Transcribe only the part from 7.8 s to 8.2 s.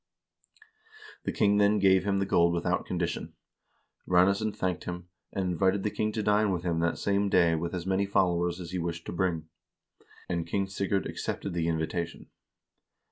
many